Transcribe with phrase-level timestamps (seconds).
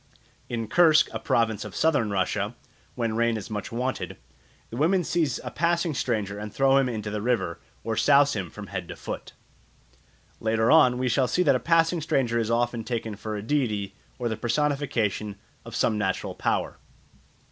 [0.49, 2.55] In Kursk, a province of Southern Russia,
[2.95, 4.17] when rain is much wanted,
[4.71, 8.49] the women seize a passing stranger and throw him into the river, or souse him
[8.49, 9.33] from head to foot.
[10.39, 13.93] Later on we shall see that a passing stranger is often taken for a deity
[14.17, 15.35] or the personification
[15.65, 16.79] of some natural power.